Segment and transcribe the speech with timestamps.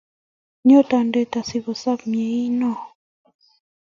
[0.65, 2.77] nyoo toonde asikusob meng'ion